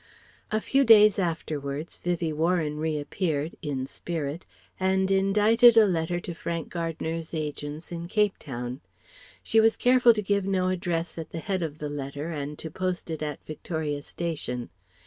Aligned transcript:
A 0.51 0.59
few 0.59 0.83
days 0.83 1.19
afterwards, 1.19 1.97
Vivie 1.97 2.33
Warren 2.33 2.77
reappeared 2.77 3.53
in 3.61 3.85
spirit 3.85 4.47
and 4.79 5.11
indited 5.11 5.77
a 5.77 5.85
letter 5.85 6.19
to 6.21 6.33
Frank 6.33 6.69
Gardner's 6.69 7.35
agents 7.35 7.91
in 7.91 8.07
Cape 8.07 8.39
Town. 8.39 8.81
She 9.43 9.59
was 9.59 9.77
careful 9.77 10.13
to 10.15 10.23
give 10.23 10.43
no 10.47 10.69
address 10.69 11.19
at 11.19 11.29
the 11.29 11.37
head 11.37 11.61
of 11.61 11.77
the 11.77 11.89
letter 11.89 12.31
and 12.31 12.57
to 12.57 12.71
post 12.71 13.11
it 13.11 13.21
at 13.21 13.45
Victoria 13.45 14.01
Station. 14.01 14.71